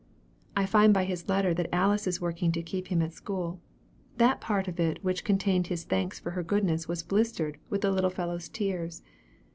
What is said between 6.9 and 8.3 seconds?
blistered with the little